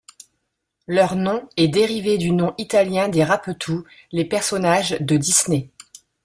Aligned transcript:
Leur 0.87 1.15
nom 1.15 1.47
est 1.57 1.67
dérivé 1.67 2.17
du 2.17 2.31
nom 2.31 2.55
italien 2.57 3.07
des 3.07 3.23
Rapetou, 3.23 3.85
les 4.11 4.25
personnages 4.25 4.97
de 4.99 5.15
Disney. 5.15 5.69